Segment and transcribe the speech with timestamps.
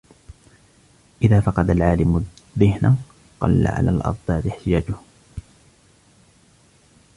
[1.21, 2.17] إذَا فَقَدَ الْعَالِمُ
[2.57, 2.97] الذِّهْنَ
[3.41, 5.01] قَلَّ عَلَى الْأَضْدَادِ احْتِجَاجُهُ